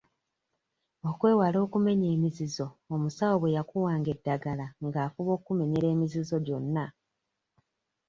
[1.09, 6.85] Okwewala okumenya emizizo omusawo bwe yakuwanga eddagala ng'afuba okkumenyera emizizo gyonna.